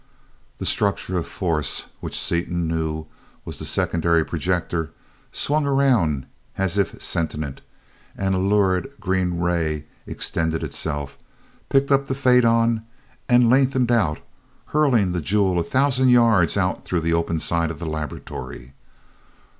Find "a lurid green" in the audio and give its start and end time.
8.33-9.39